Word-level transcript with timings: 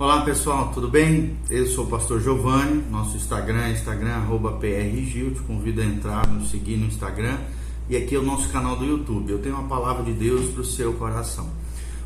Olá 0.00 0.22
pessoal, 0.22 0.70
tudo 0.72 0.88
bem? 0.88 1.36
Eu 1.50 1.66
sou 1.66 1.84
o 1.84 1.86
pastor 1.86 2.22
Giovanni, 2.22 2.82
nosso 2.90 3.18
Instagram 3.18 3.64
é 3.64 3.72
Instagram 3.72 4.14
arroba 4.14 4.52
PRGil, 4.52 5.34
te 5.34 5.40
convido 5.40 5.82
a 5.82 5.84
entrar, 5.84 6.26
nos 6.26 6.50
seguir 6.50 6.78
no 6.78 6.86
Instagram 6.86 7.36
e 7.86 7.98
aqui 7.98 8.14
é 8.14 8.18
o 8.18 8.22
nosso 8.22 8.48
canal 8.48 8.76
do 8.76 8.86
YouTube. 8.86 9.30
Eu 9.30 9.40
tenho 9.40 9.56
uma 9.56 9.68
palavra 9.68 10.02
de 10.02 10.14
Deus 10.14 10.52
para 10.52 10.62
o 10.62 10.64
seu 10.64 10.94
coração. 10.94 11.50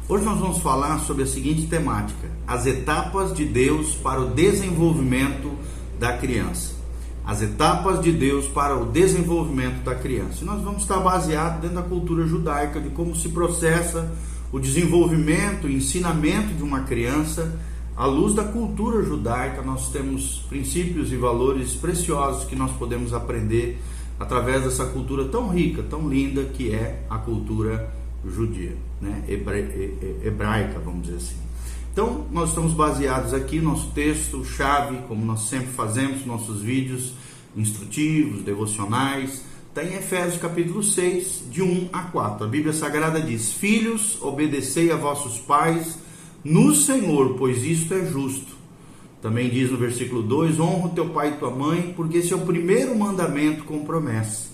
Hoje 0.09 0.25
nós 0.25 0.41
vamos 0.41 0.59
falar 0.59 0.99
sobre 1.03 1.23
a 1.23 1.27
seguinte 1.27 1.69
temática: 1.69 2.29
as 2.49 2.67
etapas 2.67 3.33
de 3.33 3.45
Deus 3.45 3.95
para 3.95 4.21
o 4.21 4.31
desenvolvimento 4.31 5.53
da 5.97 6.19
criança. 6.19 6.75
As 7.25 7.43
etapas 7.43 8.01
de 8.03 8.11
Deus 8.11 8.49
para 8.49 8.77
o 8.77 8.87
desenvolvimento 8.87 9.85
da 9.85 9.95
criança. 9.95 10.43
E 10.43 10.45
nós 10.45 10.61
vamos 10.61 10.83
estar 10.83 10.99
baseado 10.99 11.61
dentro 11.61 11.77
da 11.77 11.83
cultura 11.83 12.27
judaica 12.27 12.81
de 12.81 12.89
como 12.89 13.15
se 13.15 13.29
processa 13.29 14.13
o 14.51 14.59
desenvolvimento 14.59 15.69
e 15.69 15.77
ensinamento 15.77 16.55
de 16.55 16.63
uma 16.65 16.81
criança 16.81 17.57
à 17.97 18.07
luz 18.07 18.35
da 18.35 18.45
cultura 18.45 19.03
judaica. 19.03 19.63
Nós 19.63 19.91
temos 19.91 20.45
princípios 20.49 21.13
e 21.13 21.17
valores 21.17 21.75
preciosos 21.75 22.45
que 22.45 22.57
nós 22.57 22.73
podemos 22.73 23.13
aprender 23.13 23.79
através 24.19 24.65
dessa 24.65 24.87
cultura 24.87 25.25
tão 25.27 25.49
rica, 25.49 25.83
tão 25.83 26.09
linda 26.09 26.45
que 26.45 26.73
é 26.73 27.05
a 27.11 27.19
cultura 27.19 27.93
judia, 28.27 28.77
né? 29.01 29.25
hebraica, 29.29 30.79
vamos 30.79 31.03
dizer 31.07 31.17
assim. 31.17 31.37
Então, 31.93 32.27
nós 32.31 32.49
estamos 32.49 32.73
baseados 32.73 33.33
aqui, 33.35 33.61
nosso 33.61 33.91
texto, 33.91 34.45
chave, 34.45 34.99
como 35.07 35.25
nós 35.25 35.49
sempre 35.49 35.69
fazemos, 35.69 36.27
nossos 36.27 36.61
vídeos 36.61 37.13
instrutivos, 37.57 38.43
devocionais, 38.43 39.43
Está 39.75 39.83
em 39.83 39.97
Efésios 39.97 40.41
capítulo 40.41 40.85
6, 40.85 41.47
de 41.51 41.61
1 41.61 41.89
a 41.93 42.03
4. 42.03 42.45
A 42.45 42.49
Bíblia 42.49 42.73
Sagrada 42.73 43.21
diz: 43.21 43.53
Filhos, 43.53 44.17
obedecei 44.23 44.93
a 44.93 44.97
vossos 44.97 45.37
pais 45.41 45.99
no 46.45 46.75
Senhor, 46.75 47.35
pois 47.39 47.65
isto 47.65 47.95
é 47.95 48.05
justo. 48.05 48.55
Também 49.23 49.49
diz 49.49 49.71
no 49.71 49.79
versículo 49.79 50.23
2: 50.23 50.61
Honra 50.61 50.91
teu 50.91 51.09
pai 51.09 51.31
e 51.31 51.39
tua 51.39 51.51
mãe, 51.51 51.95
porque 51.97 52.19
esse 52.19 52.33
é 52.33 52.37
o 52.37 52.45
primeiro 52.45 52.97
mandamento 52.97 53.65
com 53.65 53.85
promessa, 53.85 54.49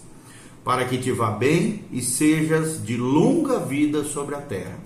para 0.65 0.85
que 0.85 0.97
te 0.97 1.11
vá 1.11 1.31
bem 1.31 1.85
e 1.91 2.01
sejas 2.01 2.83
de 2.85 2.97
longa 2.97 3.59
vida 3.59 4.05
sobre 4.05 4.37
a 4.37 4.41
terra. 4.41 4.79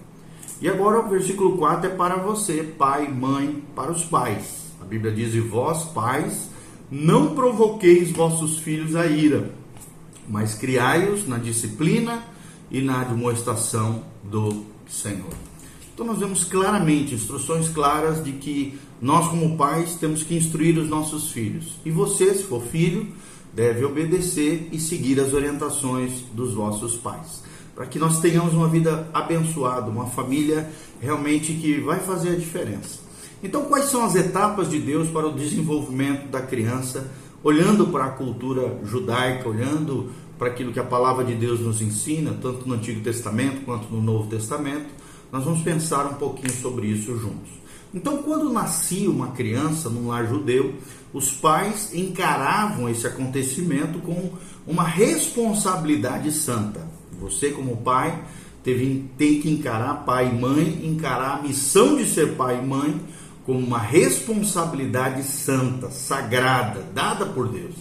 E 0.61 0.69
agora 0.69 1.01
o 1.01 1.09
versículo 1.09 1.59
4 1.59 1.91
é 1.91 1.95
para 1.95 2.17
você, 2.17 2.63
pai, 2.63 3.07
mãe, 3.09 3.63
para 3.77 3.93
os 3.93 4.05
pais. 4.05 4.73
A 4.81 4.85
Bíblia 4.85 5.13
diz: 5.13 5.35
E 5.35 5.41
vós, 5.41 5.85
pais, 5.85 6.49
não 6.91 7.35
provoqueis 7.35 8.11
vossos 8.11 8.59
filhos 8.59 8.97
a 8.97 9.07
ira 9.07 9.53
mas 10.29 10.55
criai-os 10.55 11.27
na 11.29 11.39
disciplina 11.39 12.23
e 12.71 12.81
na 12.81 13.03
admoestação 13.03 14.03
do 14.23 14.65
Senhor. 14.89 15.33
Então 15.95 16.05
nós 16.05 16.19
vemos 16.19 16.43
claramente 16.43 17.15
instruções 17.15 17.69
claras 17.69 18.23
de 18.23 18.33
que 18.33 18.77
nós 19.01 19.29
como 19.29 19.57
pais 19.57 19.95
temos 19.95 20.25
que 20.25 20.35
instruir 20.35 20.77
os 20.77 20.89
nossos 20.89 21.31
filhos. 21.31 21.77
E 21.85 21.91
você, 21.91 22.35
se 22.35 22.43
for 22.43 22.61
filho, 22.61 23.07
deve 23.55 23.85
obedecer 23.85 24.69
e 24.73 24.81
seguir 24.81 25.21
as 25.21 25.33
orientações 25.33 26.25
dos 26.33 26.53
vossos 26.53 26.97
pais, 26.97 27.45
para 27.77 27.87
que 27.87 28.01
nós 28.01 28.19
tenhamos 28.19 28.55
uma 28.55 28.69
vida 28.69 29.09
abençoada, 29.15 29.89
uma 29.89 30.07
família 30.07 30.69
realmente 31.01 31.55
que 31.55 31.81
vai 31.81 32.01
fazer 32.01 32.31
a 32.31 32.37
diferença. 32.37 32.99
Então, 33.41 33.67
quais 33.67 33.85
são 33.85 34.05
as 34.05 34.17
etapas 34.17 34.71
de 34.71 34.81
Deus 34.81 35.09
para 35.09 35.29
o 35.29 35.33
desenvolvimento 35.33 36.29
da 36.29 36.43
criança 36.43 37.09
olhando 37.45 37.87
para 37.89 38.07
a 38.07 38.11
cultura 38.11 38.81
judaica, 38.85 39.49
olhando 39.49 40.11
para 40.39 40.49
aquilo 40.49 40.73
que 40.73 40.81
a 40.81 40.85
palavra 40.85 41.23
de 41.23 41.35
Deus 41.35 41.61
nos 41.61 41.81
ensina, 41.81 42.37
tanto 42.41 42.67
no 42.67 42.75
Antigo 42.75 43.01
Testamento 43.03 43.65
quanto 43.65 43.93
no 43.95 44.01
Novo 44.01 44.29
Testamento, 44.29 44.87
nós 45.33 45.45
vamos 45.45 45.63
pensar 45.63 46.07
um 46.07 46.15
pouquinho 46.15 46.53
sobre 46.55 46.87
isso 46.87 47.17
juntos. 47.19 47.51
Então, 47.93 48.19
quando 48.19 48.53
nascia 48.53 49.09
uma 49.09 49.29
criança 49.29 49.89
num 49.89 50.09
lar 50.09 50.27
judeu, 50.27 50.75
os 51.13 51.31
pais 51.31 51.95
encaravam 51.95 52.89
esse 52.89 53.07
acontecimento 53.07 54.01
com 54.01 54.33
uma 54.67 54.83
responsabilidade 54.83 56.33
santa. 56.33 56.89
Você, 57.21 57.51
como 57.51 57.77
pai, 57.77 58.21
teve, 58.65 59.09
tem 59.17 59.41
que 59.41 59.49
encarar, 59.49 60.05
pai 60.05 60.29
e 60.29 60.39
mãe, 60.39 60.81
encarar 60.85 61.39
a 61.39 61.43
missão 61.43 61.97
de 61.97 62.07
ser 62.07 62.35
pai 62.35 62.59
e 62.59 62.67
mãe 62.67 63.01
como 63.47 63.59
uma 63.59 63.79
responsabilidade 63.79 65.23
santa, 65.23 65.91
sagrada, 65.91 66.83
dada 66.95 67.27
por 67.27 67.49
Deus. 67.49 67.75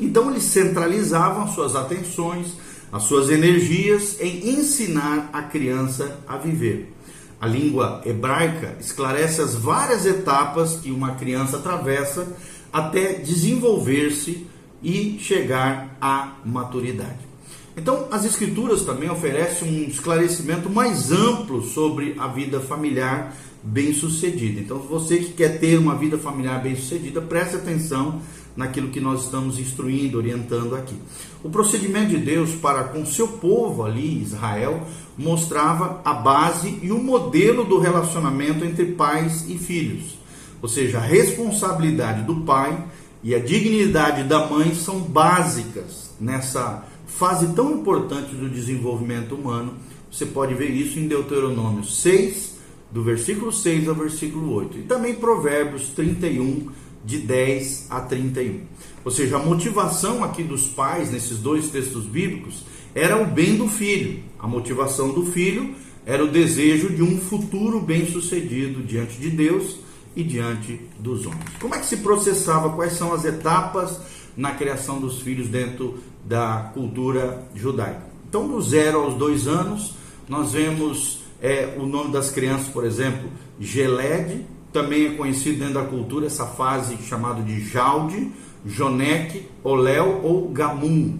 Então 0.00 0.30
eles 0.30 0.44
centralizavam 0.44 1.52
suas 1.52 1.76
atenções, 1.76 2.54
as 2.92 3.04
suas 3.04 3.30
energias 3.30 4.20
em 4.20 4.50
ensinar 4.50 5.30
a 5.32 5.42
criança 5.42 6.18
a 6.28 6.36
viver. 6.36 6.92
A 7.40 7.46
língua 7.46 8.02
hebraica 8.04 8.76
esclarece 8.78 9.40
as 9.40 9.54
várias 9.54 10.04
etapas 10.04 10.76
que 10.76 10.92
uma 10.92 11.14
criança 11.14 11.56
atravessa 11.56 12.28
até 12.72 13.14
desenvolver-se 13.14 14.46
e 14.82 15.18
chegar 15.18 15.96
à 16.00 16.34
maturidade. 16.44 17.32
Então, 17.76 18.06
as 18.10 18.24
Escrituras 18.24 18.82
também 18.82 19.10
oferecem 19.10 19.68
um 19.68 19.88
esclarecimento 19.88 20.68
mais 20.68 21.10
amplo 21.10 21.62
sobre 21.62 22.14
a 22.18 22.28
vida 22.28 22.60
familiar 22.60 23.34
bem-sucedida. 23.62 24.60
Então, 24.60 24.78
você 24.78 25.18
que 25.18 25.32
quer 25.32 25.58
ter 25.58 25.78
uma 25.78 25.96
vida 25.96 26.18
familiar 26.18 26.62
bem-sucedida, 26.62 27.22
preste 27.22 27.56
atenção 27.56 28.20
naquilo 28.56 28.88
que 28.88 29.00
nós 29.00 29.24
estamos 29.24 29.58
instruindo, 29.58 30.18
orientando 30.18 30.74
aqui. 30.74 30.94
O 31.42 31.50
procedimento 31.50 32.10
de 32.10 32.18
Deus 32.18 32.54
para 32.54 32.84
com 32.84 33.04
seu 33.06 33.26
povo 33.26 33.84
ali, 33.84 34.22
Israel, 34.22 34.86
mostrava 35.16 36.00
a 36.04 36.12
base 36.12 36.78
e 36.82 36.92
o 36.92 37.02
modelo 37.02 37.64
do 37.64 37.78
relacionamento 37.78 38.64
entre 38.64 38.86
pais 38.86 39.44
e 39.48 39.58
filhos. 39.58 40.18
Ou 40.60 40.68
seja, 40.68 40.98
a 40.98 41.02
responsabilidade 41.02 42.22
do 42.22 42.36
pai 42.42 42.86
e 43.22 43.34
a 43.34 43.38
dignidade 43.38 44.24
da 44.24 44.46
mãe 44.46 44.74
são 44.74 45.00
básicas 45.00 46.14
nessa 46.20 46.84
fase 47.06 47.52
tão 47.54 47.72
importante 47.72 48.34
do 48.34 48.48
desenvolvimento 48.48 49.34
humano. 49.34 49.74
Você 50.10 50.26
pode 50.26 50.54
ver 50.54 50.70
isso 50.70 50.98
em 50.98 51.08
Deuteronômio 51.08 51.84
6, 51.84 52.52
do 52.90 53.02
versículo 53.02 53.52
6 53.52 53.88
ao 53.88 53.94
versículo 53.94 54.52
8. 54.54 54.78
E 54.78 54.82
também 54.82 55.14
Provérbios 55.14 55.88
31, 55.88 56.68
de 57.04 57.18
10 57.18 57.86
a 57.90 58.00
31. 58.00 58.60
Ou 59.04 59.10
seja, 59.10 59.36
a 59.36 59.38
motivação 59.38 60.22
aqui 60.22 60.42
dos 60.42 60.68
pais, 60.68 61.10
nesses 61.10 61.38
dois 61.38 61.68
textos 61.68 62.04
bíblicos, 62.04 62.64
era 62.94 63.20
o 63.20 63.26
bem 63.26 63.56
do 63.56 63.68
filho. 63.68 64.22
A 64.38 64.46
motivação 64.46 65.12
do 65.12 65.26
filho 65.26 65.74
era 66.04 66.24
o 66.24 66.28
desejo 66.28 66.90
de 66.90 67.02
um 67.02 67.18
futuro 67.18 67.80
bem-sucedido 67.80 68.82
diante 68.82 69.18
de 69.18 69.30
Deus 69.30 69.78
e 70.14 70.22
diante 70.22 70.80
dos 70.98 71.26
homens. 71.26 71.44
Como 71.60 71.74
é 71.74 71.78
que 71.78 71.86
se 71.86 71.98
processava? 71.98 72.70
Quais 72.70 72.92
são 72.92 73.12
as 73.12 73.24
etapas 73.24 73.98
na 74.36 74.52
criação 74.52 75.00
dos 75.00 75.20
filhos 75.20 75.48
dentro 75.48 75.98
da 76.24 76.70
cultura 76.72 77.42
judaica. 77.54 78.02
Então, 78.28 78.48
do 78.48 78.60
zero 78.62 79.00
aos 79.00 79.14
dois 79.14 79.46
anos, 79.46 79.94
nós 80.28 80.52
vemos 80.52 81.22
é, 81.40 81.76
o 81.78 81.86
nome 81.86 82.12
das 82.12 82.30
crianças, 82.30 82.68
por 82.68 82.84
exemplo, 82.84 83.28
Geled, 83.60 84.44
também 84.72 85.06
é 85.06 85.10
conhecido 85.10 85.58
dentro 85.58 85.74
da 85.74 85.84
cultura 85.84 86.26
essa 86.26 86.46
fase 86.46 86.96
chamada 87.02 87.42
de 87.42 87.60
Jalde, 87.68 88.30
Joneque, 88.64 89.48
Oléu 89.62 90.20
ou 90.22 90.48
Gamum. 90.48 91.18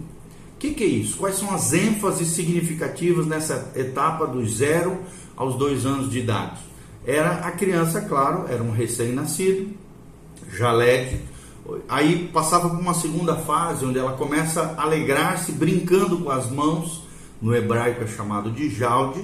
O 0.55 0.57
que, 0.59 0.73
que 0.73 0.83
é 0.83 0.87
isso? 0.87 1.17
Quais 1.17 1.35
são 1.35 1.53
as 1.53 1.73
ênfases 1.73 2.29
significativas 2.29 3.27
nessa 3.27 3.71
etapa 3.75 4.25
dos 4.25 4.57
zero 4.57 4.97
aos 5.35 5.55
dois 5.55 5.85
anos 5.85 6.09
de 6.09 6.19
idade? 6.19 6.59
Era 7.05 7.39
a 7.39 7.51
criança, 7.51 8.01
claro, 8.01 8.45
era 8.47 8.63
um 8.63 8.71
recém-nascido, 8.71 9.71
Jaled, 10.49 11.19
Aí 11.87 12.27
passava 12.33 12.69
por 12.69 12.79
uma 12.79 12.93
segunda 12.93 13.35
fase, 13.35 13.85
onde 13.85 13.97
ela 13.97 14.13
começa 14.13 14.75
a 14.77 14.83
alegrar-se 14.83 15.51
brincando 15.53 16.17
com 16.17 16.29
as 16.29 16.51
mãos, 16.51 17.03
no 17.41 17.55
hebraico 17.55 18.03
é 18.03 18.07
chamado 18.07 18.51
de 18.51 18.69
jalde, 18.69 19.23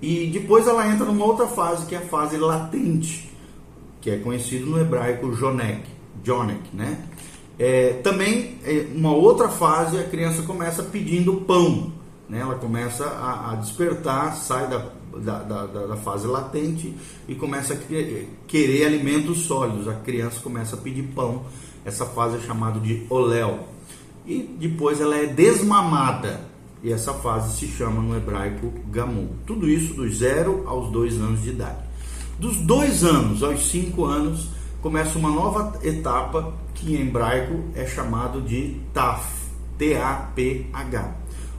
e 0.00 0.26
depois 0.26 0.66
ela 0.66 0.86
entra 0.86 1.04
numa 1.04 1.24
outra 1.24 1.46
fase, 1.46 1.86
que 1.86 1.94
é 1.94 1.98
a 1.98 2.02
fase 2.02 2.36
latente, 2.36 3.30
que 4.04 4.10
é 4.10 4.18
conhecido 4.18 4.66
no 4.66 4.78
hebraico 4.78 5.32
jonek, 5.32 5.82
jonek, 6.22 6.60
né? 6.74 7.02
É, 7.58 7.94
também 8.02 8.58
é 8.62 8.86
uma 8.94 9.12
outra 9.12 9.48
fase, 9.48 9.96
a 9.96 10.04
criança 10.04 10.42
começa 10.42 10.82
pedindo 10.82 11.36
pão, 11.36 11.90
né? 12.28 12.40
ela 12.40 12.56
começa 12.56 13.06
a, 13.06 13.52
a 13.52 13.54
despertar, 13.54 14.36
sai 14.36 14.68
da, 14.68 14.90
da, 15.16 15.38
da, 15.38 15.86
da, 15.86 15.96
fase 15.96 16.26
latente 16.26 16.94
e 17.26 17.34
começa 17.34 17.72
a 17.72 17.76
querer, 17.76 18.28
querer 18.46 18.84
alimentos 18.84 19.46
sólidos. 19.46 19.88
A 19.88 19.94
criança 19.94 20.38
começa 20.40 20.76
a 20.76 20.78
pedir 20.78 21.04
pão 21.14 21.46
essa 21.82 22.04
fase 22.04 22.36
é 22.36 22.40
chamada 22.40 22.78
de 22.80 23.06
oléu. 23.08 23.60
E 24.26 24.42
depois 24.58 25.00
ela 25.00 25.16
é 25.16 25.26
desmamada. 25.26 26.40
E 26.82 26.92
essa 26.92 27.14
fase 27.14 27.56
se 27.58 27.68
chama 27.68 28.02
no 28.02 28.14
hebraico 28.14 28.70
gamum. 28.88 29.30
Tudo 29.46 29.66
isso 29.66 29.94
dos 29.94 30.18
0 30.18 30.64
aos 30.66 30.90
2 30.90 31.14
anos 31.14 31.42
de 31.42 31.48
idade. 31.48 31.83
Dos 32.38 32.56
2 32.56 33.04
anos 33.04 33.42
aos 33.42 33.70
5 33.70 34.04
anos 34.04 34.48
começa 34.82 35.18
uma 35.18 35.30
nova 35.30 35.78
etapa 35.84 36.52
que 36.74 36.94
em 36.94 37.02
hebraico 37.02 37.60
é 37.74 37.86
chamado 37.86 38.40
de 38.40 38.80
taf, 38.92 39.24
T-A-P-H, 39.78 41.14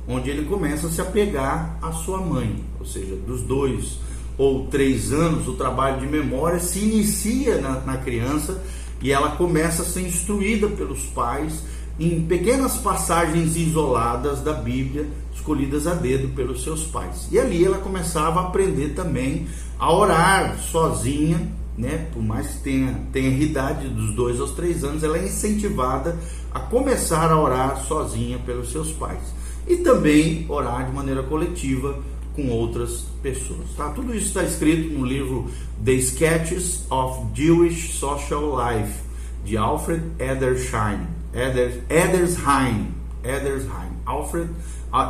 onde 0.07 0.29
ele 0.29 0.45
começa 0.45 0.87
a 0.87 0.91
se 0.91 0.99
apegar 0.99 1.77
à 1.81 1.91
sua 1.93 2.19
mãe, 2.19 2.63
ou 2.79 2.85
seja, 2.85 3.15
dos 3.15 3.41
2 3.41 3.99
ou 4.37 4.67
três 4.67 5.13
anos, 5.13 5.47
o 5.47 5.53
trabalho 5.53 6.01
de 6.01 6.07
memória 6.07 6.59
se 6.59 6.79
inicia 6.79 7.61
na, 7.61 7.79
na 7.79 7.97
criança 7.97 8.61
e 9.01 9.11
ela 9.11 9.31
começa 9.31 9.81
a 9.81 9.85
ser 9.85 10.01
instruída 10.01 10.67
pelos 10.67 11.03
pais 11.03 11.63
em 11.97 12.21
pequenas 12.25 12.75
passagens 12.75 13.55
isoladas 13.55 14.41
da 14.41 14.51
Bíblia, 14.51 15.07
escolhidas 15.33 15.87
a 15.87 15.93
dedo 15.93 16.35
pelos 16.35 16.63
seus 16.63 16.83
pais. 16.83 17.29
E 17.31 17.39
ali 17.39 17.63
ela 17.63 17.77
começava 17.77 18.41
a 18.41 18.47
aprender 18.47 18.89
também 18.89 19.47
a 19.79 19.91
orar 19.93 20.57
sozinha, 20.59 21.39
né? 21.77 22.07
Por 22.13 22.23
mais 22.23 22.47
que 22.47 22.59
tenha, 22.59 22.99
tenha 23.11 23.29
idade 23.29 23.87
dos 23.87 24.15
dois 24.15 24.39
aos 24.39 24.51
três 24.51 24.83
anos, 24.83 25.03
ela 25.03 25.17
é 25.17 25.25
incentivada 25.25 26.17
a 26.53 26.59
começar 26.59 27.31
a 27.31 27.39
orar 27.39 27.83
sozinha 27.85 28.39
pelos 28.39 28.71
seus 28.71 28.91
pais. 28.91 29.33
E 29.67 29.77
também 29.77 30.45
orar 30.47 30.85
de 30.85 30.93
maneira 30.93 31.23
coletiva 31.23 31.99
com 32.35 32.49
outras 32.49 33.05
pessoas. 33.21 33.69
Tá? 33.75 33.89
Tudo 33.89 34.13
isso 34.13 34.27
está 34.27 34.43
escrito 34.43 34.93
no 34.93 35.05
livro 35.05 35.49
The 35.83 35.93
Sketches 35.93 36.85
of 36.89 37.27
Jewish 37.33 37.93
Social 37.93 38.55
Life, 38.55 38.99
de 39.43 39.57
Alfred 39.57 40.03
Edersheim. 40.19 41.07
Eder, 41.33 41.83
Edersheim. 41.89 42.93
Edersheim. 43.23 43.91
Alfred 44.05 44.49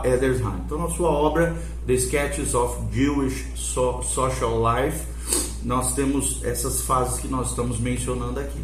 Edersheim. 0.04 0.62
Então, 0.66 0.78
na 0.78 0.90
sua 0.90 1.10
obra 1.10 1.56
The 1.86 1.94
Sketches 1.94 2.54
of 2.54 2.78
Jewish 2.94 3.46
so 3.56 4.02
Social 4.04 4.62
Life, 4.62 5.02
nós 5.64 5.94
temos 5.94 6.44
essas 6.44 6.82
fases 6.82 7.20
que 7.20 7.28
nós 7.28 7.50
estamos 7.50 7.80
mencionando 7.80 8.40
aqui. 8.40 8.60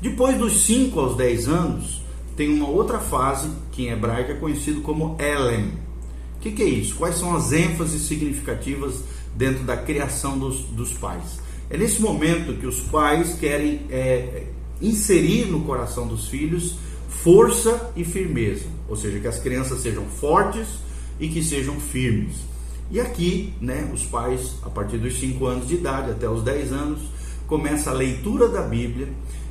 Depois 0.00 0.36
dos 0.36 0.64
5 0.64 0.98
aos 0.98 1.16
10 1.16 1.48
anos, 1.48 2.02
tem 2.36 2.52
uma 2.52 2.68
outra 2.68 2.98
fase 2.98 3.48
que 3.70 3.86
em 3.86 3.90
hebraico 3.90 4.32
é 4.32 4.34
conhecido 4.34 4.80
como 4.80 5.16
Elem 5.18 5.72
o 6.36 6.40
que, 6.42 6.50
que, 6.50 6.62
é 6.64 6.68
isso? 6.68 6.96
Quais 6.96 7.14
são 7.14 7.36
as 7.36 7.52
ênfases 7.52 8.02
significativas 8.02 9.04
dentro 9.36 9.62
da 9.62 9.76
criação 9.76 10.36
dos, 10.36 10.64
dos 10.64 10.92
pais? 10.92 11.38
É 11.70 11.76
nesse 11.76 12.02
momento 12.02 12.58
que 12.58 12.66
os 12.66 12.80
pais 12.80 13.34
querem 13.38 13.82
é, 13.88 14.46
inserir 14.80 15.46
no 15.46 15.60
coração 15.60 16.04
dos 16.04 16.26
filhos 16.26 16.74
força 17.22 17.92
e 17.94 18.04
firmeza, 18.04 18.66
ou 18.88 18.96
seja, 18.96 19.18
que 19.18 19.28
as 19.28 19.38
crianças 19.38 19.80
sejam 19.80 20.04
fortes 20.06 20.66
e 21.20 21.28
que 21.28 21.42
sejam 21.42 21.78
firmes. 21.78 22.36
E 22.90 23.00
aqui, 23.00 23.54
né, 23.60 23.88
os 23.92 24.04
pais, 24.04 24.56
a 24.62 24.70
partir 24.70 24.98
dos 24.98 25.18
5 25.18 25.46
anos 25.46 25.68
de 25.68 25.74
idade 25.74 26.10
até 26.10 26.28
os 26.28 26.42
10 26.42 26.72
anos, 26.72 27.00
começa 27.46 27.90
a 27.90 27.94
leitura 27.94 28.48
da 28.48 28.62
Bíblia, 28.62 29.08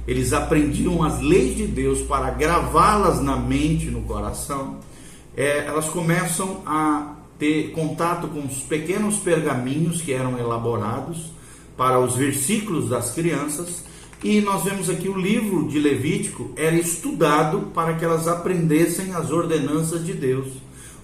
eles 0.08 0.34
aprendiam 0.34 1.04
as 1.04 1.22
leis 1.22 1.56
de 1.56 1.68
Deus 1.68 2.02
para 2.02 2.32
gravá-las 2.32 3.22
na 3.22 3.38
mente, 3.38 3.86
no 3.86 4.02
coração 4.02 4.80
é, 5.36 5.66
elas 5.66 5.88
começam 5.88 6.62
a 6.66 7.16
ter 7.40 7.72
contato 7.72 8.28
com 8.28 8.40
os 8.40 8.60
pequenos 8.60 9.18
pergaminhos 9.18 10.02
que 10.02 10.14
eram 10.14 10.38
elaborados 10.38 11.32
para 11.78 12.00
os 12.00 12.16
versículos 12.16 12.90
das 12.90 13.14
crianças. 13.14 13.84
E 14.24 14.40
nós 14.40 14.64
vemos 14.64 14.88
aqui 14.88 15.10
o 15.10 15.18
livro 15.18 15.68
de 15.68 15.80
Levítico 15.80 16.52
era 16.56 16.76
estudado 16.76 17.72
para 17.74 17.96
que 17.96 18.06
elas 18.06 18.28
aprendessem 18.28 19.16
as 19.16 19.32
ordenanças 19.32 20.06
de 20.06 20.14
Deus. 20.14 20.48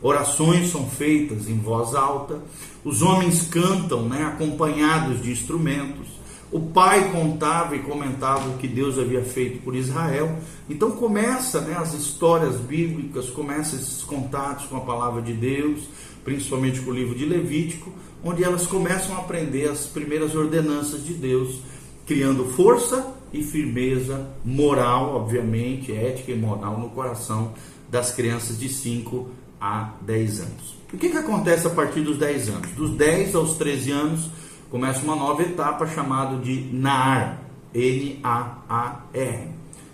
Orações 0.04 0.70
são 0.70 0.88
feitas 0.88 1.50
em 1.50 1.58
voz 1.58 1.96
alta, 1.96 2.40
os 2.86 3.02
homens 3.02 3.48
cantam, 3.48 4.08
né, 4.08 4.24
acompanhados 4.24 5.24
de 5.24 5.32
instrumentos. 5.32 6.08
O 6.52 6.60
pai 6.60 7.12
contava 7.12 7.76
e 7.76 7.80
comentava 7.80 8.50
o 8.50 8.58
que 8.60 8.68
Deus 8.68 9.00
havia 9.00 9.24
feito 9.24 9.64
por 9.64 9.76
Israel. 9.76 10.38
Então 10.70 10.92
começa 10.92 11.60
né, 11.62 11.76
as 11.76 11.96
histórias 11.96 12.58
bíblicas, 12.58 13.32
começa 13.32 13.76
esses 13.76 14.04
contatos 14.04 14.68
com 14.68 14.78
a 14.78 14.82
palavra 14.82 15.24
de 15.24 15.34
Deus, 15.34 15.90
principalmente 16.24 16.82
com 16.82 16.92
o 16.92 16.94
livro 16.94 17.16
de 17.16 17.26
Levítico, 17.26 17.92
onde 18.24 18.44
elas 18.44 18.68
começam 18.68 19.16
a 19.16 19.22
aprender 19.22 19.68
as 19.68 19.88
primeiras 19.88 20.36
ordenanças 20.36 21.04
de 21.04 21.16
Deus, 21.16 21.62
criando 22.08 22.46
força 22.46 23.14
e 23.34 23.44
firmeza 23.44 24.30
moral, 24.44 25.16
obviamente, 25.16 25.92
ética 25.92 26.32
e 26.32 26.36
moral 26.36 26.80
no 26.80 26.90
coração 26.90 27.54
das 27.90 28.12
crianças 28.12 28.58
de 28.58 28.70
5 28.70 29.30
a 29.60 29.92
10 30.02 30.40
anos. 30.40 30.78
O 30.92 30.98
que, 30.98 31.10
que 31.10 31.18
acontece 31.18 31.68
a 31.68 31.70
partir 31.70 32.02
dos 32.02 32.18
10 32.18 32.50
anos? 32.50 32.72
Dos 32.72 32.92
10 32.92 33.36
aos 33.36 33.58
13 33.58 33.92
anos, 33.92 34.30
começa 34.72 35.04
uma 35.04 35.16
nova 35.16 35.44
etapa 35.44 35.86
chamada 35.86 36.38
de 36.38 36.70
NAR, 36.72 37.42
N-A-A-R, 37.74 39.50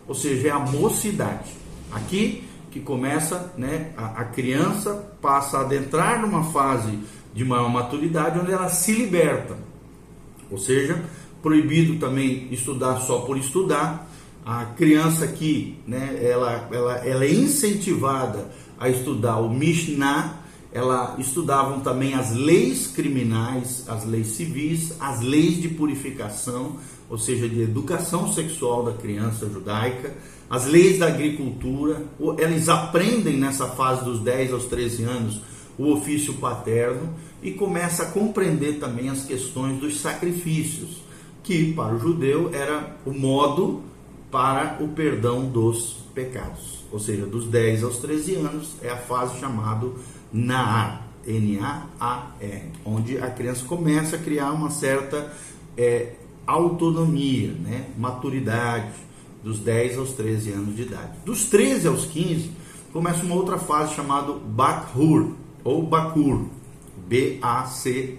ou 0.08 0.14
seja, 0.14 0.50
é 0.50 0.52
a 0.52 0.60
mocidade. 0.60 1.52
Aqui 1.92 2.44
que 2.70 2.80
começa, 2.80 3.54
né, 3.58 3.92
a, 3.98 4.22
a 4.22 4.26
criança 4.26 5.16
passa 5.22 5.58
a 5.58 5.62
adentrar 5.62 6.22
numa 6.22 6.44
fase 6.52 7.00
de 7.34 7.44
maior 7.44 7.70
maturidade 7.70 8.40
onde 8.40 8.52
ela 8.52 8.70
se 8.70 8.94
liberta, 8.94 9.56
ou 10.52 10.58
seja, 10.58 11.04
proibido 11.44 12.00
também 12.00 12.48
estudar 12.50 13.02
só 13.02 13.20
por 13.20 13.38
estudar. 13.38 14.10
A 14.46 14.66
criança 14.66 15.26
aqui, 15.26 15.78
né, 15.86 16.20
ela, 16.22 16.68
ela, 16.72 16.96
ela 17.06 17.26
é 17.26 17.32
incentivada 17.32 18.50
a 18.80 18.90
estudar 18.90 19.38
o 19.38 19.50
Mishnah, 19.50 20.42
ela 20.72 21.16
estudavam 21.20 21.82
também 21.82 22.16
as 22.16 22.34
leis 22.34 22.88
criminais, 22.88 23.84
as 23.88 24.06
leis 24.06 24.28
civis, 24.28 24.94
as 25.00 25.22
leis 25.22 25.62
de 25.62 25.70
purificação, 25.70 26.78
ou 27.10 27.18
seja, 27.18 27.48
de 27.48 27.62
educação 27.62 28.34
sexual 28.34 28.84
da 28.84 28.94
criança 28.94 29.48
judaica, 29.48 30.16
as 30.50 30.66
leis 30.66 30.98
da 30.98 31.08
agricultura. 31.08 32.02
Eles 32.40 32.68
aprendem 32.70 33.38
nessa 33.38 33.68
fase 33.68 34.04
dos 34.04 34.20
10 34.22 34.54
aos 34.54 34.66
13 34.66 35.04
anos 35.04 35.42
o 35.78 35.92
ofício 35.92 36.34
paterno 36.36 37.14
e 37.42 37.52
começa 37.52 38.04
a 38.04 38.06
compreender 38.08 38.80
também 38.80 39.10
as 39.10 39.26
questões 39.26 39.80
dos 39.80 40.00
sacrifícios, 40.00 41.03
que 41.44 41.74
para 41.74 41.94
o 41.94 42.00
judeu 42.00 42.50
era 42.54 42.96
o 43.06 43.12
modo 43.12 43.84
para 44.32 44.78
o 44.82 44.88
perdão 44.90 45.46
dos 45.46 45.98
pecados. 46.16 46.84
Ou 46.92 47.00
seja, 47.00 47.26
dos 47.26 47.48
10 47.48 47.84
aos 47.84 47.98
13 48.00 48.36
anos 48.36 48.76
é 48.82 48.90
a 48.90 48.98
fase 48.98 49.40
chamada 49.40 49.88
NAR, 50.32 51.08
N-A-A-R, 51.26 52.72
onde 52.86 53.18
a 53.18 53.30
criança 53.30 53.66
começa 53.66 54.16
a 54.16 54.20
criar 54.20 54.52
uma 54.52 54.70
certa 54.70 55.32
é, 55.78 56.14
autonomia, 56.46 57.52
né? 57.52 57.88
maturidade, 57.98 58.92
dos 59.44 59.60
10 59.60 59.98
aos 59.98 60.14
13 60.14 60.52
anos 60.52 60.76
de 60.76 60.84
idade. 60.84 61.12
Dos 61.26 61.46
13 61.46 61.88
aos 61.88 62.06
15, 62.06 62.52
começa 62.92 63.24
uma 63.24 63.36
outra 63.36 63.58
fase 63.58 63.96
chamada 63.96 64.34
Bakhur, 64.34 65.34
ou 65.64 65.84
Bakur, 65.84 66.46
B-A-C-H-U-R, 67.08 68.14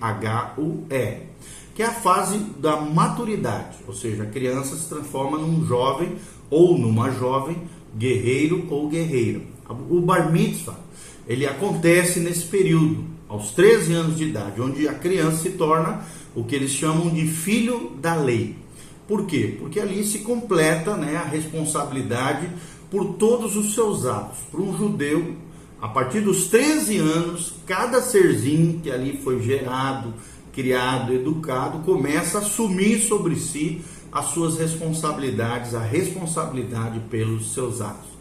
que 1.75 1.83
é 1.83 1.87
a 1.87 1.93
fase 1.93 2.39
da 2.59 2.81
maturidade, 2.81 3.79
ou 3.87 3.95
seja, 3.95 4.23
a 4.23 4.27
criança 4.27 4.77
se 4.77 4.89
transforma 4.89 5.39
num 5.39 5.67
jovem 5.67 6.17
ou 6.49 6.79
numa 6.79 7.11
jovem 7.11 7.57
guerreiro 7.97 8.67
ou 8.71 8.89
guerreira. 8.89 9.41
O 9.89 10.01
Bar 10.01 10.31
Mitzvah 10.31 10.85
ele 11.27 11.47
acontece 11.47 12.21
nesse 12.21 12.45
período, 12.47 13.05
aos 13.29 13.51
13 13.53 13.95
anos 13.95 14.17
de 14.17 14.25
idade, 14.25 14.61
onde 14.61 14.87
a 14.87 14.95
criança 14.95 15.39
se 15.39 15.51
torna 15.51 16.05
o 16.35 16.45
que 16.45 16.55
eles 16.55 16.71
chamam 16.71 17.09
de 17.09 17.27
filho 17.27 17.93
da 18.01 18.15
lei. 18.15 18.57
Por 19.09 19.27
quê? 19.27 19.57
Porque 19.59 19.81
ali 19.81 20.05
se 20.05 20.21
completa 20.21 20.97
né, 20.97 21.17
a 21.17 21.25
responsabilidade 21.25 22.49
por 22.91 23.15
todos 23.15 23.57
os 23.57 23.75
seus 23.75 24.05
atos. 24.07 24.39
Para 24.51 24.61
um 24.61 24.77
judeu, 24.77 25.35
a 25.81 25.89
partir 25.89 26.21
dos 26.21 26.47
13 26.47 26.99
anos, 26.99 27.55
cada 27.67 28.01
serzinho 28.03 28.81
que 28.81 28.91
ali 28.91 29.19
foi 29.23 29.43
gerado, 29.43 30.13
criado, 30.55 31.13
educado, 31.13 31.81
começa 31.81 32.39
a 32.39 32.41
assumir 32.41 33.01
sobre 33.01 33.37
si 33.37 33.83
as 34.13 34.27
suas 34.27 34.57
responsabilidades, 34.57 35.75
a 35.75 35.81
responsabilidade 35.81 37.01
pelos 37.11 37.53
seus 37.53 37.81
atos. 37.81 38.15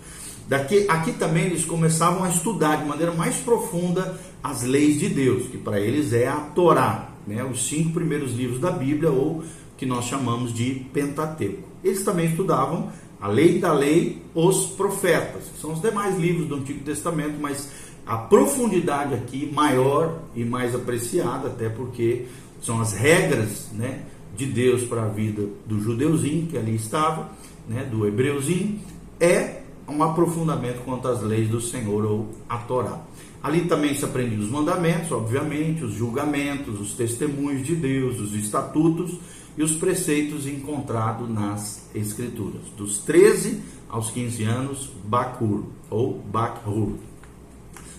Daqui, 0.48 0.86
aqui 0.90 1.14
também 1.14 1.46
eles 1.46 1.64
começavam 1.64 2.24
a 2.24 2.30
estudar 2.30 2.78
de 2.78 2.86
maneira 2.86 3.14
mais 3.14 3.36
profunda 3.38 4.20
as 4.44 4.64
leis 4.64 5.00
de 5.00 5.08
Deus, 5.08 5.48
que 5.48 5.58
para 5.58 5.80
eles 5.80 6.12
é 6.12 6.28
a 6.28 6.36
Torá, 6.36 7.12
né, 7.26 7.44
os 7.44 7.68
cinco 7.68 7.92
primeiros 7.92 8.34
livros 8.34 8.60
da 8.60 8.72
Bíblia, 8.72 9.10
ou 9.10 9.44
que 9.78 9.86
nós 9.86 10.06
chamamos 10.06 10.54
de 10.54 10.86
Pentateuco. 10.92 11.64
Eles 11.84 12.04
também 12.04 12.26
estudavam 12.26 12.92
a 13.22 13.28
lei 13.28 13.58
da 13.60 13.72
lei, 13.72 14.22
os 14.36 14.66
profetas, 14.66 15.44
que 15.46 15.62
são 15.62 15.74
os 15.74 15.82
demais 15.82 16.18
livros 16.18 16.48
do 16.48 16.56
Antigo 16.56 16.84
Testamento, 16.84 17.36
mas 17.40 17.70
a 18.06 18.18
profundidade 18.18 19.14
aqui 19.14 19.50
maior 19.54 20.20
e 20.36 20.44
mais 20.44 20.76
apreciada, 20.76 21.48
até 21.48 21.70
porque 21.70 22.26
são 22.62 22.82
as 22.82 22.94
regras 22.94 23.70
né, 23.72 24.04
de 24.36 24.46
Deus 24.46 24.84
para 24.84 25.04
a 25.04 25.08
vida 25.08 25.48
do 25.66 25.80
judeuzinho 25.80 26.48
que 26.48 26.58
ali 26.58 26.76
estava, 26.76 27.30
né, 27.68 27.84
do 27.84 28.06
hebreuzinho, 28.08 28.80
é 29.20 29.62
um 29.88 30.02
aprofundamento 30.02 30.84
quanto 30.84 31.08
às 31.08 31.22
leis 31.22 31.50
do 31.50 31.62
Senhor 31.62 32.06
ou 32.06 32.30
a 32.48 32.58
Torá. 32.58 33.02
Ali 33.42 33.66
também 33.66 33.94
se 33.94 34.06
aprende 34.06 34.38
os 34.38 34.50
mandamentos, 34.50 35.12
obviamente, 35.12 35.84
os 35.84 35.94
julgamentos, 35.94 36.80
os 36.80 36.94
testemunhos 36.94 37.66
de 37.66 37.76
Deus, 37.76 38.20
os 38.20 38.34
estatutos 38.34 39.20
e 39.58 39.64
os 39.64 39.76
preceitos 39.76 40.48
encontrados 40.48 41.30
nas 41.30 41.90
Escrituras. 41.94 42.62
Dos 42.78 43.00
13 43.00 43.62
aos 43.90 44.10
15 44.12 44.44
anos, 44.44 44.90
Bakur 45.06 45.66
ou 45.90 46.20
Bakhur. 46.32 46.94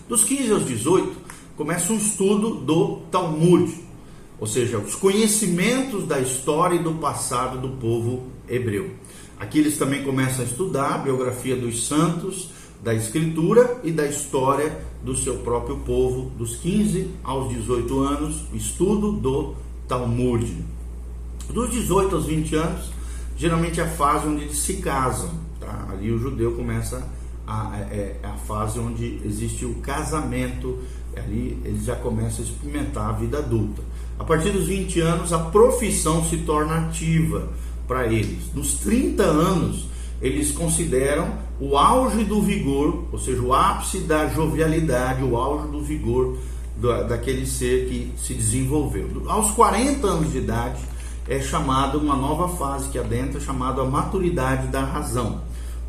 Dos 0.07 0.23
15 0.23 0.51
aos 0.51 0.65
18, 0.67 1.17
começa 1.57 1.91
um 1.91 1.97
estudo 1.97 2.55
do 2.55 2.97
Talmud. 3.11 3.83
ou 4.39 4.45
seja, 4.45 4.77
os 4.77 4.93
conhecimentos 4.93 6.05
da 6.05 6.19
história 6.19 6.75
e 6.75 6.83
do 6.83 6.93
passado 6.95 7.57
do 7.57 7.69
povo 7.77 8.27
hebreu. 8.47 8.91
Aqui 9.39 9.57
eles 9.59 9.79
também 9.79 10.03
começam 10.03 10.41
a 10.41 10.47
estudar 10.47 10.93
a 10.93 10.97
biografia 10.99 11.55
dos 11.55 11.87
santos, 11.87 12.49
da 12.83 12.93
escritura 12.93 13.79
e 13.83 13.91
da 13.91 14.05
história 14.05 14.77
do 15.03 15.15
seu 15.15 15.37
próprio 15.37 15.77
povo, 15.77 16.29
dos 16.37 16.55
15 16.57 17.09
aos 17.23 17.49
18 17.49 17.99
anos, 17.99 18.43
estudo 18.53 19.11
do 19.11 19.55
Talmud. 19.87 20.63
Dos 21.49 21.71
18 21.71 22.15
aos 22.15 22.25
20 22.25 22.55
anos, 22.55 22.91
geralmente 23.35 23.79
é 23.79 23.83
a 23.83 23.89
fase 23.89 24.27
onde 24.27 24.43
eles 24.43 24.57
se 24.57 24.75
casam. 24.75 25.31
Tá? 25.59 25.87
Ali 25.89 26.11
o 26.11 26.19
judeu 26.19 26.51
começa 26.51 26.97
a, 26.97 27.24
é, 27.47 27.95
é 27.95 28.19
a 28.23 28.33
fase 28.33 28.79
onde 28.79 29.21
existe 29.23 29.65
o 29.65 29.75
casamento, 29.75 30.79
ali 31.15 31.59
eles 31.63 31.85
já 31.85 31.95
começam 31.95 32.43
a 32.43 32.47
experimentar 32.47 33.09
a 33.09 33.13
vida 33.13 33.37
adulta. 33.37 33.81
A 34.17 34.23
partir 34.23 34.51
dos 34.51 34.67
20 34.67 34.99
anos, 35.01 35.33
a 35.33 35.39
profissão 35.39 36.23
se 36.25 36.37
torna 36.37 36.87
ativa 36.87 37.49
para 37.87 38.07
eles. 38.07 38.53
Nos 38.53 38.75
30 38.75 39.23
anos, 39.23 39.87
eles 40.21 40.51
consideram 40.51 41.29
o 41.59 41.77
auge 41.77 42.23
do 42.23 42.41
vigor, 42.41 43.05
ou 43.11 43.19
seja, 43.19 43.41
o 43.41 43.53
ápice 43.53 43.99
da 43.99 44.27
jovialidade, 44.27 45.23
o 45.23 45.37
auge 45.37 45.67
do 45.67 45.81
vigor 45.81 46.37
daquele 47.07 47.45
ser 47.45 47.87
que 47.87 48.11
se 48.17 48.33
desenvolveu. 48.33 49.23
Aos 49.27 49.51
40 49.51 50.05
anos 50.07 50.31
de 50.31 50.39
idade, 50.39 50.81
é 51.27 51.39
chamada 51.41 51.97
uma 51.97 52.15
nova 52.15 52.49
fase 52.55 52.89
que 52.89 52.99
adentra, 52.99 53.39
chamada 53.39 53.81
a 53.81 53.85
maturidade 53.85 54.67
da 54.67 54.81
razão, 54.81 55.41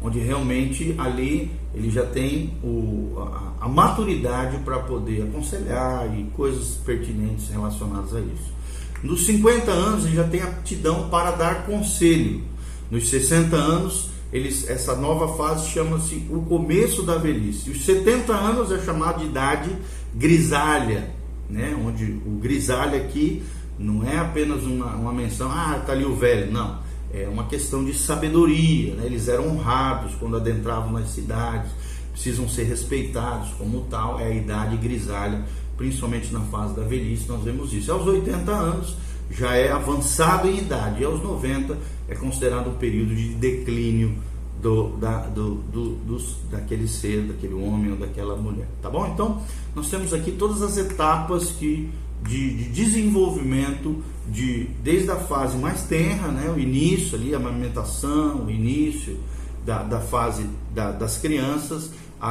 onde 0.03 0.19
realmente 0.19 0.95
ali 0.99 1.51
ele 1.75 1.91
já 1.91 2.05
tem 2.05 2.55
o, 2.63 3.15
a, 3.19 3.65
a 3.67 3.69
maturidade 3.69 4.59
para 4.59 4.79
poder 4.81 5.23
aconselhar 5.23 6.07
e 6.19 6.25
coisas 6.37 6.79
pertinentes 6.85 7.49
relacionadas 7.49 8.15
a 8.15 8.21
isso. 8.21 8.57
Nos 9.03 9.27
50 9.27 9.71
anos 9.71 10.05
ele 10.05 10.17
já 10.17 10.25
tem 10.25 10.43
aptidão 10.43 11.09
para 11.09 11.33
dar 11.33 11.67
conselho. 11.67 12.43
Nos 12.91 13.09
60 13.09 13.57
anos, 13.57 14.11
eles, 14.33 14.69
essa 14.69 14.95
nova 14.95 15.37
fase 15.37 15.69
chama-se 15.71 16.27
o 16.31 16.43
começo 16.43 17.03
da 17.03 17.17
velhice. 17.17 17.71
Os 17.71 17.85
70 17.85 18.33
anos 18.33 18.73
é 18.73 18.79
chamado 18.85 19.21
de 19.21 19.27
idade 19.27 19.71
grisalha, 20.15 21.11
né? 21.49 21.77
onde 21.85 22.05
o 22.05 22.39
grisalha 22.41 22.99
aqui 22.99 23.43
não 23.79 24.03
é 24.05 24.19
apenas 24.19 24.63
uma, 24.63 24.87
uma 24.97 25.13
menção, 25.13 25.51
ah, 25.53 25.79
está 25.81 25.93
ali 25.93 26.05
o 26.05 26.17
velho, 26.17 26.51
não. 26.51 26.86
É 27.13 27.29
uma 27.29 27.47
questão 27.47 27.85
de 27.85 27.95
sabedoria, 27.95 28.95
né? 28.95 29.07
eles 29.07 29.29
eram 29.29 29.49
honrados 29.49 30.15
quando 30.17 30.37
adentravam 30.37 30.93
nas 30.93 31.11
cidades, 31.11 31.71
precisam 32.13 32.49
ser 32.49 32.65
respeitados 32.65 33.51
como 33.59 33.83
tal, 33.91 34.19
é 34.19 34.27
a 34.27 34.35
idade 34.35 34.77
grisalha, 34.77 35.45
principalmente 35.77 36.33
na 36.33 36.41
fase 36.41 36.75
da 36.75 36.83
velhice, 36.83 37.29
nós 37.29 37.43
vemos 37.43 37.73
isso. 37.73 37.93
Aos 37.93 38.07
80 38.07 38.51
anos 38.51 38.97
já 39.31 39.55
é 39.55 39.71
avançado 39.71 40.49
em 40.49 40.59
idade, 40.59 41.03
e 41.03 41.05
aos 41.05 41.23
90 41.23 41.77
é 42.09 42.15
considerado 42.15 42.71
um 42.71 42.75
período 42.75 43.15
de 43.15 43.35
declínio 43.35 44.17
do, 44.61 44.97
da, 44.97 45.19
do, 45.27 45.57
do, 45.57 45.95
dos, 45.97 46.37
daquele 46.51 46.89
ser, 46.89 47.23
daquele 47.23 47.55
homem 47.55 47.93
ou 47.93 47.97
daquela 47.99 48.37
mulher. 48.37 48.69
Tá 48.81 48.89
bom? 48.89 49.07
Então, 49.07 49.43
nós 49.75 49.91
temos 49.91 50.13
aqui 50.15 50.33
todas 50.33 50.63
as 50.63 50.77
etapas 50.77 51.51
que 51.51 51.91
de, 52.23 52.55
de, 52.55 52.65
desenvolvimento 52.71 54.03
de 54.29 54.65
desde 54.83 55.11
a 55.11 55.17
fase 55.17 55.57
mais 55.57 55.83
tenra, 55.85 56.29
né, 56.29 56.51
o 56.51 56.59
início 56.59 57.17
ali, 57.17 57.35
a 57.35 57.37
amamentação, 57.37 58.45
o 58.45 58.51
início 58.51 59.19
da, 59.65 59.83
da 59.83 60.01
fase 60.01 60.47
da, 60.75 60.91
das 60.93 61.19
crianças, 61.19 61.91
a, 62.21 62.31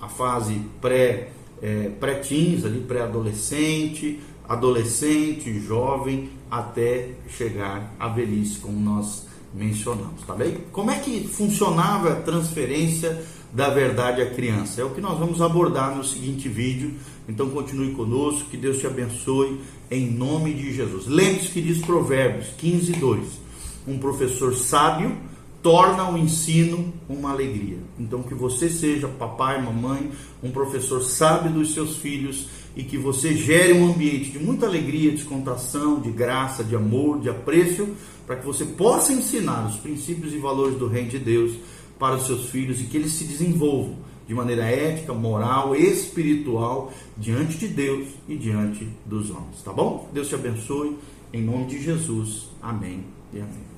a, 0.00 0.06
a 0.06 0.08
fase 0.08 0.60
pré, 0.80 1.30
é, 1.62 1.90
pré-teens, 2.00 2.64
ali, 2.64 2.80
pré-adolescente, 2.80 4.20
adolescente, 4.48 5.58
jovem, 5.60 6.30
até 6.50 7.10
chegar 7.28 7.94
à 7.98 8.08
velhice, 8.08 8.58
como 8.58 8.78
nós 8.78 9.26
mencionamos, 9.54 10.22
tá 10.26 10.34
bem? 10.34 10.58
Como 10.72 10.90
é 10.90 10.98
que 10.98 11.26
funcionava 11.28 12.12
a 12.12 12.16
transferência 12.16 13.22
da 13.52 13.68
verdade 13.68 14.22
à 14.22 14.30
criança? 14.30 14.80
É 14.80 14.84
o 14.84 14.90
que 14.90 15.00
nós 15.00 15.18
vamos 15.18 15.40
abordar 15.40 15.96
no 15.96 16.04
seguinte 16.04 16.48
vídeo. 16.48 16.92
Então 17.28 17.50
continue 17.50 17.92
conosco, 17.92 18.48
que 18.50 18.56
Deus 18.56 18.78
te 18.78 18.86
abençoe 18.86 19.60
em 19.90 20.10
nome 20.10 20.52
de 20.52 20.72
Jesus. 20.72 21.06
Lembre-se 21.06 21.50
que 21.50 21.60
diz 21.60 21.78
Provérbios 21.78 22.48
15, 22.58 22.92
2: 22.92 23.40
Um 23.88 23.98
professor 23.98 24.54
sábio 24.54 25.16
torna 25.66 26.08
o 26.08 26.16
ensino 26.16 26.94
uma 27.08 27.32
alegria. 27.32 27.78
Então 27.98 28.22
que 28.22 28.36
você 28.36 28.70
seja 28.70 29.08
papai, 29.08 29.60
mamãe, 29.60 30.12
um 30.40 30.52
professor 30.52 31.02
sábio 31.02 31.50
dos 31.50 31.74
seus 31.74 31.96
filhos 31.96 32.46
e 32.76 32.84
que 32.84 32.96
você 32.96 33.34
gere 33.34 33.72
um 33.72 33.90
ambiente 33.90 34.30
de 34.30 34.38
muita 34.38 34.64
alegria, 34.64 35.10
descontração, 35.10 35.98
de 35.98 36.12
graça, 36.12 36.62
de 36.62 36.76
amor, 36.76 37.18
de 37.18 37.28
apreço, 37.28 37.88
para 38.24 38.36
que 38.36 38.46
você 38.46 38.64
possa 38.64 39.12
ensinar 39.12 39.66
os 39.66 39.74
princípios 39.74 40.32
e 40.32 40.38
valores 40.38 40.78
do 40.78 40.86
reino 40.86 41.10
de 41.10 41.18
Deus 41.18 41.56
para 41.98 42.14
os 42.14 42.26
seus 42.26 42.48
filhos 42.48 42.80
e 42.80 42.84
que 42.84 42.96
eles 42.96 43.10
se 43.10 43.24
desenvolvam 43.24 43.96
de 44.24 44.34
maneira 44.34 44.66
ética, 44.66 45.12
moral, 45.12 45.74
espiritual 45.74 46.92
diante 47.16 47.58
de 47.58 47.66
Deus 47.66 48.06
e 48.28 48.36
diante 48.36 48.88
dos 49.04 49.30
homens, 49.30 49.62
tá 49.64 49.72
bom? 49.72 50.08
Deus 50.12 50.28
te 50.28 50.36
abençoe 50.36 50.96
em 51.32 51.42
nome 51.42 51.66
de 51.66 51.82
Jesus. 51.82 52.50
Amém 52.62 53.04
e 53.32 53.40
amém. 53.40 53.75